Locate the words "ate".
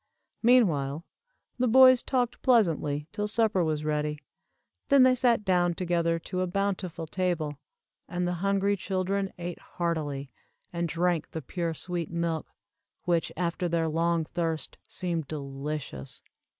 9.37-9.59